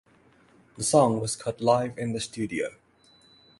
The 0.77 0.83
song 0.83 1.19
was 1.19 1.35
cut 1.35 1.61
live 1.61 1.95
in 1.99 2.11
the 2.13 2.19
studio. 2.19 2.69